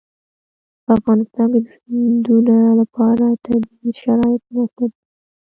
په 0.83 0.89
افغانستان 0.97 1.47
کې 1.53 1.59
د 1.63 1.67
سیندونه 1.83 2.57
لپاره 2.79 3.25
طبیعي 3.45 3.91
شرایط 4.01 4.41
مناسب 4.53 4.79
دي. 4.95 4.99